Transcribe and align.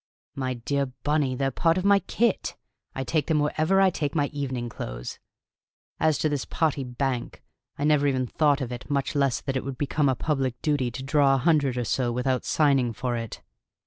"My 0.33 0.55
dear 0.55 0.87
Bunny, 0.87 1.35
they're 1.35 1.49
a 1.49 1.51
part 1.51 1.77
of 1.77 1.85
my 1.85 1.99
kit! 1.99 2.55
I 2.95 3.03
take 3.03 3.27
them 3.27 3.37
wherever 3.37 3.79
I 3.79 3.91
take 3.91 4.15
my 4.15 4.29
evening 4.29 4.67
clothes. 4.67 5.19
As 5.99 6.17
to 6.17 6.27
this 6.27 6.43
potty 6.43 6.83
bank, 6.83 7.43
I 7.77 7.83
never 7.83 8.07
even 8.07 8.25
thought 8.25 8.61
of 8.61 8.71
it, 8.71 8.89
much 8.89 9.13
less 9.13 9.41
that 9.41 9.55
it 9.55 9.63
would 9.63 9.77
become 9.77 10.09
a 10.09 10.15
public 10.15 10.59
duty 10.63 10.89
to 10.89 11.03
draw 11.03 11.35
a 11.35 11.37
hundred 11.37 11.77
or 11.77 11.85
so 11.85 12.11
without 12.11 12.45
signing 12.45 12.93
for 12.93 13.15
it. 13.15 13.43